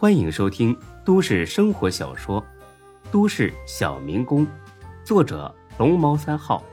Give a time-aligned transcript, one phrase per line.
[0.00, 0.74] 欢迎收听
[1.04, 2.42] 都市生活小说
[3.10, 4.46] 《都市小民工》，
[5.04, 6.64] 作者龙猫三号，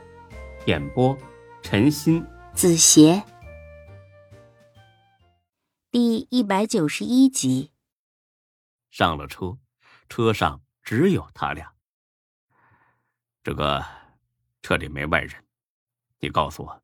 [0.65, 1.13] 演播
[1.61, 3.21] 陈鑫、子邪，
[5.91, 7.73] 第一百九十一集。
[8.91, 9.57] 上了车，
[10.07, 11.69] 车上只有他俩。
[13.43, 13.83] 这个
[14.61, 15.33] 车里没外人，
[16.19, 16.81] 你告诉我，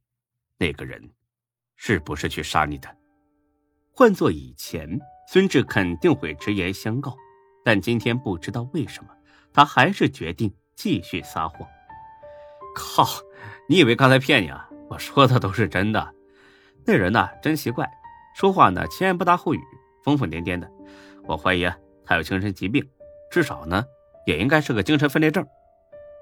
[0.58, 1.10] 那个人
[1.78, 2.98] 是不是去杀你的？
[3.94, 5.00] 换做以前。
[5.28, 7.16] 孙志肯定会直言相告，
[7.64, 9.10] 但今天不知道为什么，
[9.54, 11.68] 他还是决定继续撒谎。
[12.76, 13.06] 靠！
[13.70, 14.70] 你以为刚才骗你啊？
[14.90, 16.14] 我说的都是真的。
[16.86, 17.90] 那人呢，真奇怪，
[18.36, 19.62] 说话呢前言不搭后语，
[20.04, 20.70] 疯疯癫癫的。
[21.24, 22.88] 我怀疑啊，他有精神疾病，
[23.32, 23.86] 至少呢，
[24.26, 25.46] 也应该是个精神分裂症。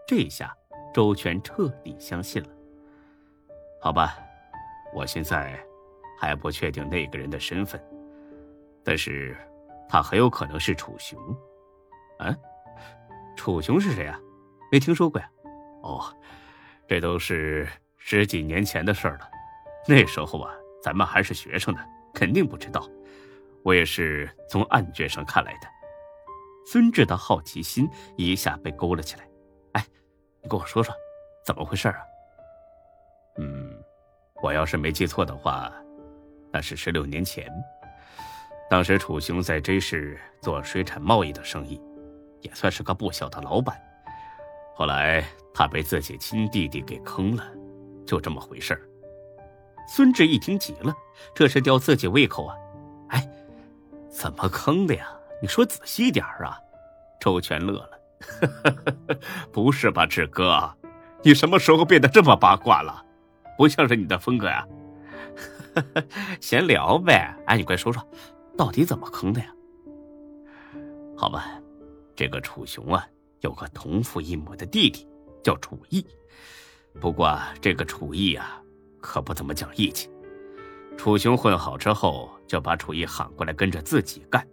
[0.07, 0.55] 这一下，
[0.93, 2.49] 周全彻底相信了。
[3.81, 4.17] 好吧，
[4.93, 5.59] 我现在
[6.19, 7.81] 还不确定那个人的身份。
[8.83, 9.37] 但是，
[9.87, 11.19] 他很有可能是楚雄。
[12.19, 12.35] 啊，
[13.35, 14.19] 楚雄是谁啊？
[14.71, 15.29] 没听说过呀。
[15.83, 16.01] 哦，
[16.87, 19.29] 这都是十几年前的事儿了。
[19.87, 21.81] 那时候啊，咱们还是学生呢，
[22.13, 22.87] 肯定不知道。
[23.63, 25.67] 我也是从案卷上看来的。
[26.65, 29.27] 孙志的好奇心一下被勾了起来。
[29.73, 29.85] 哎，
[30.41, 30.93] 你跟我说说，
[31.45, 31.95] 怎么回事啊？
[33.37, 33.71] 嗯，
[34.41, 35.71] 我要是没记错的话，
[36.51, 37.51] 那是十六年前。
[38.71, 41.77] 当时楚雄在 J 市做水产贸易的生意，
[42.39, 43.75] 也算是个不小的老板。
[44.73, 45.21] 后来
[45.53, 47.45] 他被自己亲弟弟给坑了，
[48.07, 48.81] 就这么回事
[49.89, 50.95] 孙志一听急了，
[51.35, 52.55] 这是吊自己胃口啊！
[53.09, 53.29] 哎，
[54.09, 55.05] 怎么坑的呀？
[55.41, 56.57] 你说仔细点啊！
[57.19, 57.99] 周全乐了，
[59.51, 60.73] 不是吧，志哥？
[61.23, 63.05] 你什么时候变得这么八卦了？
[63.57, 64.65] 不像是你的风格呀！
[66.39, 67.35] 闲聊呗。
[67.47, 68.01] 哎，你快说说。
[68.57, 69.53] 到底怎么坑的呀？
[71.17, 71.61] 好吧，
[72.15, 73.07] 这个楚雄啊，
[73.41, 75.07] 有个同父异母的弟弟，
[75.43, 76.05] 叫楚义。
[76.99, 78.61] 不过这个楚义啊，
[78.99, 80.09] 可不怎么讲义气。
[80.97, 84.45] 楚雄混好之后，就把楚义喊过来跟着自己干。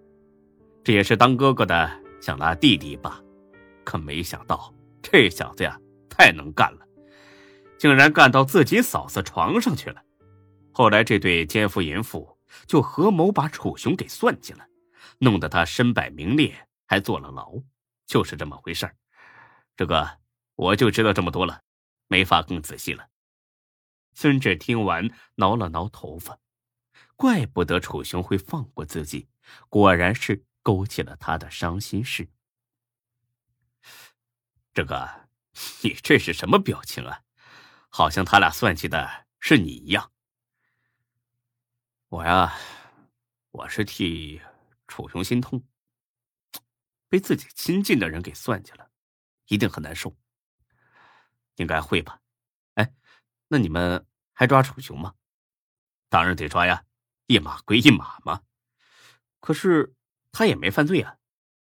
[0.84, 1.90] 这也是当哥哥的
[2.20, 3.20] 想拉弟弟一把，
[3.84, 5.78] 可没想到这小子呀，
[6.08, 6.86] 太能干了，
[7.76, 10.02] 竟然干到自己嫂子床上去了。
[10.72, 12.37] 后来这对奸夫淫妇。
[12.66, 14.68] 就合谋把楚雄给算计了，
[15.18, 17.62] 弄得他身败名裂，还坐了牢，
[18.06, 18.90] 就是这么回事
[19.76, 20.18] 这个
[20.54, 21.62] 我就知道这么多了，
[22.08, 23.08] 没法更仔细了。
[24.14, 26.40] 孙志听完，挠了挠头发，
[27.14, 29.28] 怪不得楚雄会放过自己，
[29.68, 32.28] 果然是勾起了他的伤心事。
[34.74, 35.28] 这个，
[35.82, 37.22] 你这是什么表情啊？
[37.88, 40.12] 好像他俩算计的是你一样。
[42.10, 42.54] 我呀，
[43.50, 44.40] 我是替
[44.86, 45.62] 楚雄心痛，
[47.10, 48.90] 被自己亲近的人给算计了，
[49.48, 50.16] 一定很难受。
[51.56, 52.22] 应该会吧？
[52.76, 52.94] 哎，
[53.48, 55.16] 那你们还抓楚雄吗？
[56.08, 56.86] 当然得抓呀，
[57.26, 58.40] 一码归一码嘛。
[59.40, 59.94] 可是
[60.32, 61.18] 他也没犯罪啊，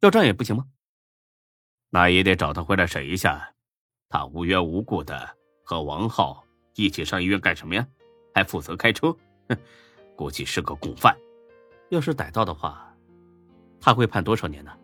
[0.01, 0.68] 要账也不行吗？
[1.89, 3.56] 那也得找他回来审一下。
[4.09, 6.45] 他无缘无故的和王浩
[6.75, 7.88] 一起上医院干什么呀？
[8.35, 9.12] 还负责开车，
[9.47, 9.57] 哼！
[10.19, 11.18] 估计是个共犯，
[11.88, 12.94] 要是逮到的话，
[13.80, 14.78] 他会判多少年呢？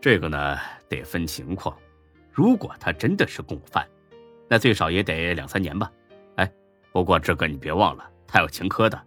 [0.00, 0.56] 这个呢
[0.88, 1.76] 得分情况。
[2.32, 3.86] 如果他真的是共犯，
[4.48, 5.92] 那最少也得两三年吧。
[6.36, 6.50] 哎，
[6.92, 8.98] 不过志哥你别忘了，他有前科的。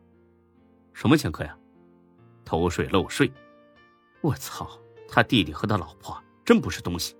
[0.93, 1.57] 什么前科呀？
[2.45, 3.31] 偷税漏税。
[4.21, 4.69] 我操，
[5.09, 7.17] 他弟弟和他老婆真不是东西，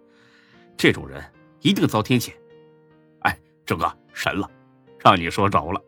[0.78, 1.23] 这种人
[1.62, 2.34] 一定遭天谴。
[3.22, 3.35] 哎，
[3.66, 4.47] 志哥神了，
[5.00, 5.84] 让你说着了。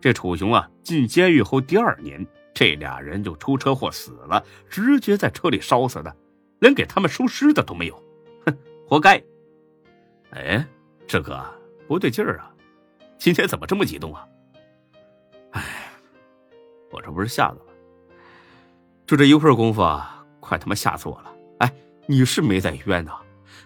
[0.00, 2.24] 这楚雄啊，进监狱后第二年，
[2.54, 6.14] 这俩人就出车祸死了，直接在车里烧死的，
[6.60, 8.02] 连给他们收尸的都没有，
[8.44, 9.22] 哼，活该！
[10.30, 10.64] 哎，
[11.06, 11.44] 这哥，
[11.88, 12.52] 不对劲儿啊，
[13.18, 14.26] 今天怎么这么激动啊？
[15.52, 15.62] 哎，
[16.90, 17.72] 我这不是吓的吗，
[19.06, 21.32] 就这一会儿功夫啊，快他妈吓死我了！
[21.60, 21.72] 哎，
[22.06, 23.12] 你是没在医院呢，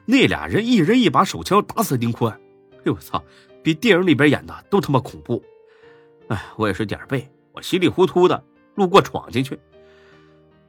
[0.06, 3.22] 那俩人一人一把手枪打死丁坤，哎呦我操，
[3.62, 5.42] 比电影里边演的都他妈恐怖！
[6.30, 8.40] 哎，我也是点儿背，我稀里糊涂的
[8.76, 9.58] 路过闯进去。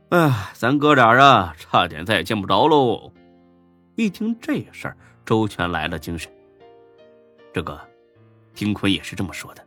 [0.10, 3.14] 哎，咱哥俩啊，差点再也见不着喽。
[3.96, 6.32] 一听这事儿，周全来了精神。
[7.54, 7.80] 这个，
[8.56, 9.64] 丁坤也是这么说的。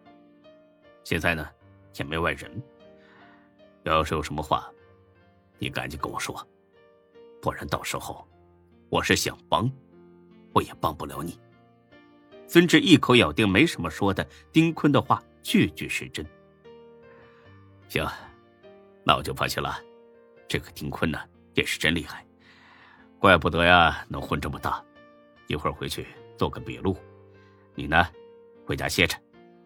[1.05, 1.49] 现在呢，
[1.94, 2.50] 也没外人。
[3.85, 4.69] 要是有什么话，
[5.58, 6.35] 你赶紧跟我说，
[7.40, 8.26] 不然到时候，
[8.88, 9.70] 我是想帮，
[10.52, 11.38] 我也帮不了你。
[12.49, 15.23] 孙志一口咬定没什么说的丁坤的话。
[15.44, 16.26] 句句是真。
[17.87, 18.05] 行，
[19.05, 19.79] 那我就放心了。
[20.49, 21.19] 这个丁坤呢
[21.52, 22.26] 也是真厉害，
[23.19, 24.82] 怪不得呀能混这么大。
[25.46, 26.06] 一会儿回去
[26.38, 26.96] 做个笔录，
[27.75, 28.08] 你呢
[28.64, 29.17] 回家歇着，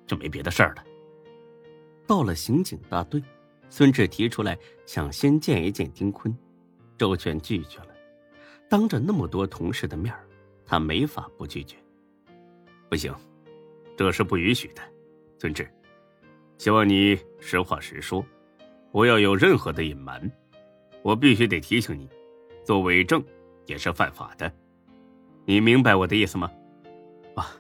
[0.05, 0.85] 就没别的事儿了。
[2.09, 3.23] 到了刑警大队，
[3.71, 6.37] 孙志提出来想先见一见丁坤，
[6.97, 7.89] 周全拒绝了。
[8.69, 10.13] 当着那么多同事的面
[10.67, 11.77] 他没法不拒绝。
[12.91, 13.15] 不行，
[13.97, 14.83] 这是不允许的，
[15.39, 15.71] 孙志，
[16.57, 18.25] 希望你实话实说，
[18.91, 20.31] 不要有任何的隐瞒。
[21.03, 22.09] 我必须得提醒你，
[22.65, 23.25] 做伪证
[23.67, 24.53] 也是犯法的。
[25.45, 26.51] 你明白我的意思吗？
[27.37, 27.55] 啊，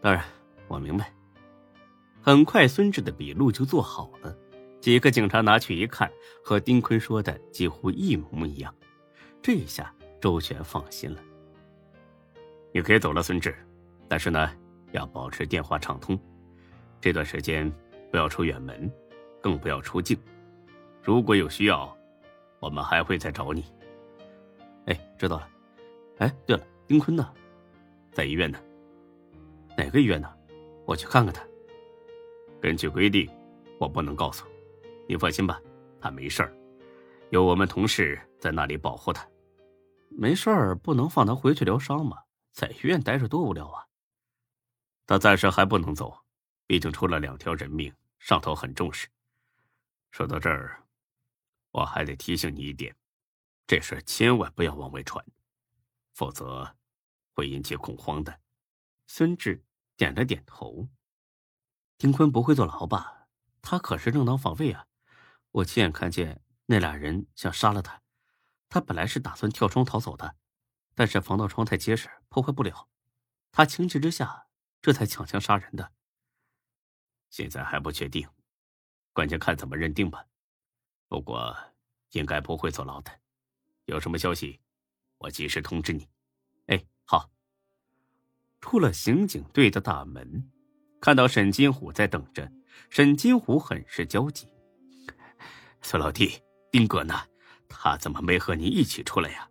[0.00, 0.22] 当然，
[0.68, 1.10] 我明白。
[2.20, 4.36] 很快，孙志的笔录就做好了。
[4.78, 6.10] 几个警察拿去一看，
[6.44, 8.72] 和丁坤说的几乎一模一样。
[9.40, 11.20] 这下周全放心了。
[12.72, 13.56] 你可以走了，孙志，
[14.06, 14.52] 但是呢，
[14.92, 16.20] 要保持电话畅通。
[17.06, 17.72] 这段时间
[18.10, 18.92] 不要出远门，
[19.40, 20.18] 更不要出境。
[21.00, 21.96] 如果有需要，
[22.58, 23.64] 我们还会再找你。
[24.86, 25.48] 哎，知道了。
[26.18, 26.66] 哎，对了。
[26.84, 27.32] 丁坤呢，
[28.10, 28.58] 在医院呢。
[29.78, 30.28] 哪个医院呢？
[30.84, 31.46] 我去看看他。
[32.60, 33.30] 根据规定，
[33.78, 34.44] 我不能告诉
[35.06, 35.16] 你。
[35.16, 35.62] 放心吧，
[36.00, 36.52] 他没事儿，
[37.30, 39.24] 有我们同事在那里保护他。
[40.10, 42.16] 没事儿，不能放他回去疗伤吗？
[42.52, 43.86] 在医院待着多无聊啊。
[45.06, 46.12] 他暂时还不能走，
[46.66, 49.08] 毕竟出了两条人命，上头很重视。
[50.10, 50.84] 说到这儿，
[51.70, 52.96] 我还得提醒你一点，
[53.66, 55.24] 这事千万不要往外传。
[56.12, 56.76] 否则，
[57.34, 58.40] 会引起恐慌的。
[59.06, 59.64] 孙志
[59.96, 60.88] 点了点头。
[61.98, 63.28] 丁坤不会坐牢吧？
[63.62, 64.86] 他可是正当防卫啊！
[65.50, 68.02] 我亲眼看见那俩人想杀了他。
[68.68, 70.36] 他本来是打算跳窗逃走的，
[70.94, 72.88] 但是防盗窗太结实，破坏不了。
[73.52, 74.48] 他情急之下，
[74.82, 75.92] 这才抢枪杀人的。
[77.30, 78.26] 现在还不确定，
[79.12, 80.24] 关键看怎么认定吧。
[81.08, 81.56] 不过，
[82.12, 83.10] 应该不会坐牢的。
[83.84, 84.60] 有什么消息？
[85.18, 86.08] 我及时通知你。
[86.66, 87.30] 哎，好。
[88.60, 90.50] 出了刑警队的大门，
[91.00, 92.50] 看到沈金虎在等着。
[92.90, 94.48] 沈金虎很是焦急
[95.82, 97.14] ：“孙老弟，丁哥呢？
[97.68, 99.48] 他怎么没和你一起出来呀？”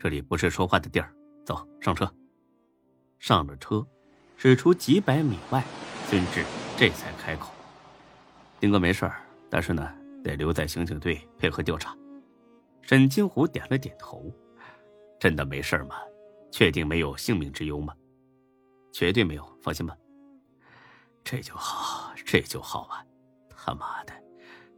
[0.00, 1.14] 这里不是说话的地儿，
[1.44, 2.12] 走上车。
[3.18, 3.86] 上了车，
[4.36, 5.64] 驶出几百米外，
[6.06, 6.44] 孙志
[6.76, 7.50] 这才开口
[8.60, 9.10] ：“丁哥没事
[9.50, 9.92] 但是呢，
[10.22, 11.96] 得留在刑警队配合调查。”
[12.82, 14.30] 沈金虎点了点头
[15.18, 15.96] ：“真的没事吗？
[16.52, 17.94] 确定没有性命之忧吗
[18.92, 19.96] ？”“绝对没有，放心吧。
[21.24, 23.02] ”“这就好，这就好啊！
[23.56, 24.12] 他妈的，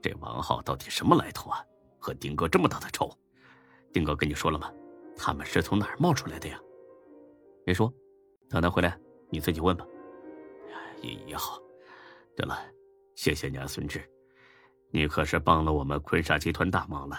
[0.00, 1.62] 这王浩到底什么来头啊？
[1.98, 3.10] 和丁哥这么大的仇？
[3.92, 4.72] 丁哥跟你说了吗？
[5.16, 6.58] 他们是从哪儿冒出来的呀
[7.66, 7.92] ？”“没说，
[8.48, 8.96] 等他回来
[9.28, 9.84] 你自己问吧。
[11.02, 11.58] ”“也也好。
[12.36, 12.58] 对了，
[13.14, 14.02] 谢谢你啊，孙志，
[14.90, 17.16] 你可是帮了我们坤沙集团大忙了。”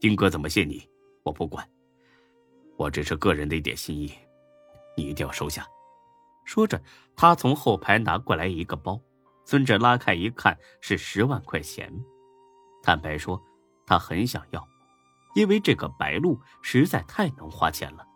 [0.00, 0.88] 丁哥怎么谢你，
[1.24, 1.68] 我不管，
[2.76, 4.12] 我只是个人的一点心意，
[4.96, 5.66] 你一定要收下。
[6.44, 6.80] 说着，
[7.16, 9.00] 他从后排拿过来一个包，
[9.44, 11.92] 孙志拉开一看，是十万块钱。
[12.82, 13.42] 坦白说，
[13.86, 14.66] 他很想要，
[15.34, 18.06] 因为这个白鹿实在太能花钱了。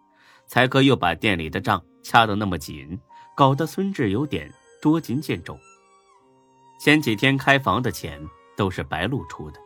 [0.47, 2.99] 才哥又把店里的账掐得那么紧，
[3.35, 5.59] 搞得孙志有点捉襟见肘。
[6.79, 8.21] 前几天开房的钱
[8.57, 9.61] 都是白露出的。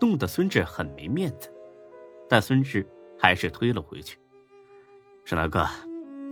[0.00, 1.48] 弄得孙志很没面子，
[2.28, 2.84] 但孙志
[3.16, 4.18] 还是推了回去。
[5.24, 5.64] 沈大哥，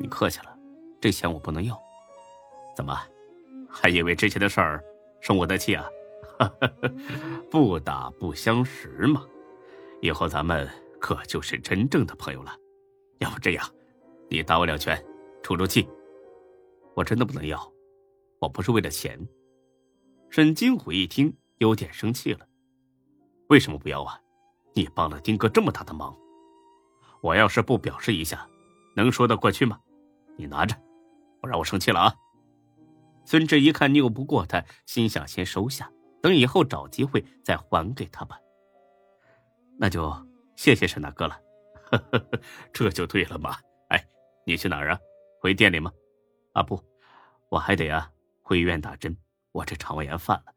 [0.01, 0.59] 你客气了，
[1.01, 1.81] 这钱我不能要。
[2.75, 3.01] 怎么，
[3.71, 4.83] 还因为之前的事儿
[5.21, 5.89] 生我的气啊？
[7.49, 9.25] 不打不相识嘛，
[10.01, 10.69] 以后咱们
[10.99, 12.53] 可就是真正的朋友了。
[13.19, 13.65] 要不这样，
[14.29, 15.01] 你打我两拳，
[15.45, 15.89] 出出气。
[17.01, 17.59] 我真的不能要，
[18.41, 19.19] 我不是为了钱。
[20.29, 22.47] 沈金虎一听，有点生气了。
[23.49, 24.21] 为什么不要啊？
[24.75, 26.15] 你帮了丁哥这么大的忙，
[27.23, 28.47] 我要是不表示一下，
[28.95, 29.81] 能说得过去吗？
[30.37, 30.77] 你拿着，
[31.41, 32.15] 不让我生气了啊！
[33.25, 35.91] 孙志一看拗不过他，心想先收下，
[36.21, 38.39] 等以后找机会再还给他吧。
[39.79, 40.15] 那就
[40.55, 41.41] 谢谢沈大哥了，
[42.75, 43.57] 这就对了嘛。
[43.89, 44.07] 哎，
[44.45, 44.99] 你去哪儿啊？
[45.41, 45.91] 回店里吗？
[46.53, 46.83] 啊不，
[47.51, 48.11] 我还得啊
[48.43, 49.17] 回医院打针，
[49.53, 50.55] 我这肠胃炎犯了，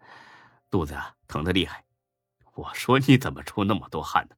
[0.69, 1.85] 肚子啊疼的厉害。
[2.53, 4.35] 我说你怎么出那么多汗呢？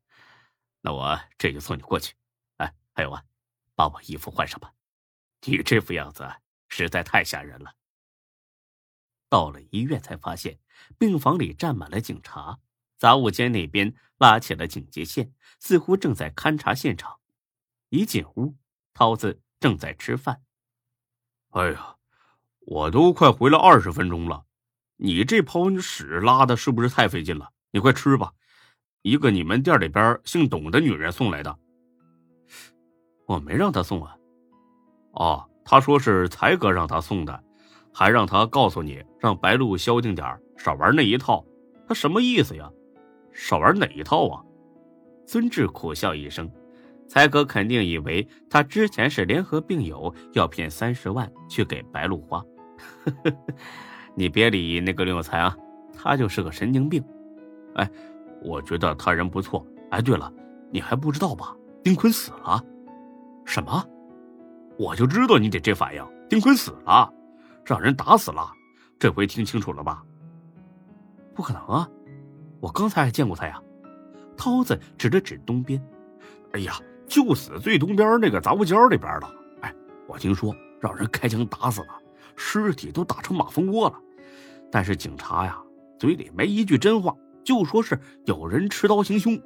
[0.81, 2.15] 那我这就送你过去。
[2.57, 3.23] 哎，还有啊，
[3.75, 4.73] 把我衣服换上吧，
[5.41, 6.27] 你这副样子
[6.69, 7.75] 实在太吓人了。
[9.27, 10.59] 到了医院才发现，
[10.97, 12.59] 病房里站满了警察，
[12.97, 17.19] 杂物间那边拉起了警戒线，似乎正在勘察现场。
[17.89, 18.55] 一进屋，
[18.93, 20.41] 涛子正在吃饭。
[21.49, 21.94] 哎呀，
[22.65, 24.43] 我都快回来二十分钟了，
[24.97, 27.49] 你这泡屎拉的是不是太费劲了？
[27.71, 28.31] 你快吃吧，
[29.03, 31.55] 一个你们店里边姓董的女人送来的。
[33.27, 34.15] 我没让他送啊。
[35.11, 37.43] 哦，他说是才哥让他送的，
[37.93, 41.45] 还让他告诉你，让白露消停点少玩那一套。
[41.87, 42.67] 他什么意思呀？
[43.31, 44.41] 少玩哪一套啊？
[45.27, 46.51] 孙志苦笑一声，
[47.07, 52.43] 才哥肯定以为他之前是联合病友，要骗三十万去给白露花。
[53.03, 53.37] 呵呵呵
[54.13, 55.55] 你别理那个刘有才啊，
[55.93, 57.03] 他就是个神经病。
[57.75, 57.89] 哎，
[58.41, 59.65] 我觉得他人不错。
[59.91, 60.31] 哎，对了，
[60.71, 61.55] 你还不知道吧？
[61.83, 62.63] 丁坤死了。
[63.45, 63.85] 什么？
[64.77, 66.05] 我就知道你得这反应。
[66.29, 67.11] 丁坤死了，
[67.65, 68.51] 让人打死了。
[68.97, 70.03] 这回听清楚了吧？
[71.33, 71.87] 不可能啊！
[72.61, 73.61] 我刚才还见过他呀。
[74.37, 75.81] 涛子指了指东边。
[76.53, 79.29] 哎呀，就死最东边那个杂物间里边了。
[79.61, 79.73] 哎，
[80.07, 81.87] 我听说让人开枪打死了，
[82.35, 84.01] 尸体都打成马蜂窝了。
[84.71, 85.61] 但是警察呀，
[85.97, 89.39] 嘴里没一句真话，就说是有人持刀行凶。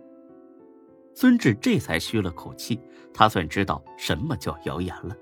[1.14, 2.80] 孙志这才吁了口气，
[3.14, 5.16] 他算知道什么叫谣言了。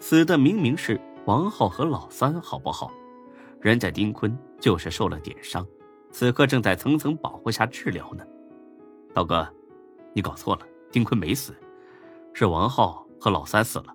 [0.00, 2.92] 死的明明是王浩和老三，好不好？
[3.60, 5.66] 人家丁坤就是受了点伤，
[6.10, 8.24] 此刻正在层层保护下治疗呢。
[9.12, 9.48] 道哥，
[10.12, 11.54] 你搞错了，丁坤没死，
[12.32, 13.86] 是王浩和老三死了。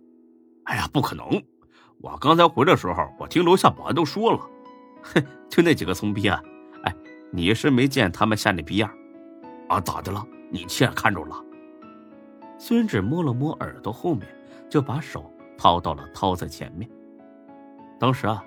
[0.63, 1.25] 哎呀，不可能！
[2.01, 4.39] 我刚才回来的时候，我听楼下保安都说了，
[5.01, 6.41] 哼， 就那几个怂逼啊！
[6.83, 6.95] 哎，
[7.29, 8.89] 你是没见他们吓那逼样
[9.67, 9.81] 啊？
[9.81, 10.25] 咋的了？
[10.49, 11.35] 你亲眼看着了？
[12.57, 14.25] 孙志摸了摸耳朵后面，
[14.69, 16.89] 就把手掏到了涛子前面。
[17.99, 18.41] 当时啊，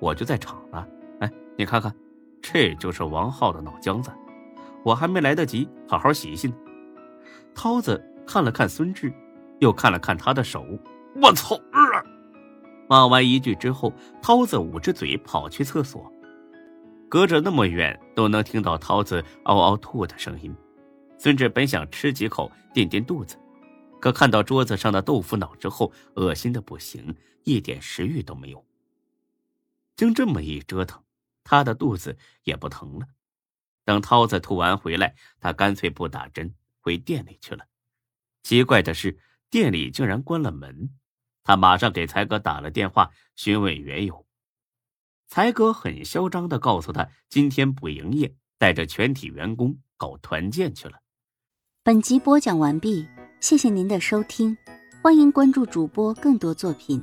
[0.00, 0.84] 我就在场呢。
[1.20, 1.94] 哎，你看看，
[2.42, 4.10] 这就是王浩的脑浆子，
[4.82, 6.54] 我还没来得及好好洗洗呢。
[7.54, 9.12] 涛子看了看孙志，
[9.60, 10.64] 又看了看他的手。
[11.22, 11.56] 我操！
[12.88, 16.10] 骂完一句之后，涛子捂着嘴跑去厕所。
[17.08, 20.54] 隔着那么远，都能听到涛子嗷嗷吐的声音。
[21.18, 23.38] 孙志本想吃几口垫垫肚子，
[24.00, 27.14] 可看到桌子上的豆腐脑之后，恶心的不行，
[27.44, 28.64] 一点食欲都没有。
[29.96, 31.02] 经这么一折腾，
[31.42, 33.06] 他的肚子也不疼了。
[33.84, 37.64] 等涛子吐完回来，他干脆不打针，回店里去了。
[38.42, 40.90] 奇怪的是，店里竟然关了门。
[41.46, 44.26] 他马上给才哥打了电话，询问缘由。
[45.28, 50.98] 才哥很嚣张的告诉他，今天不营业，带着全体员工搞团建去了。
[51.84, 53.06] 本集播讲完毕，
[53.40, 54.56] 谢谢您的收听，
[55.00, 57.02] 欢迎关注主播更多作品。